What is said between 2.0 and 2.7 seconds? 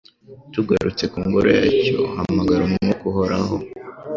hamagara